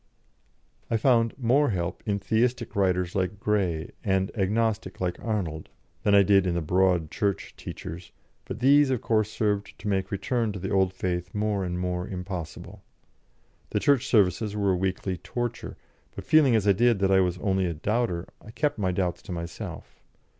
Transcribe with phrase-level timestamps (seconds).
[0.89, 5.69] I found more help in Theistic writers like Grey, and Agnostic like Arnold,
[6.01, 8.11] than I did in the Broad Church teachers,
[8.45, 12.07] but these, of course, served to make return to the old faith more and more
[12.07, 12.81] impossible.
[13.69, 15.77] The Church services were a weekly torture,
[16.15, 19.21] but feeling as I did that I was only a doubter, I kept my doubts
[19.21, 20.01] to myself.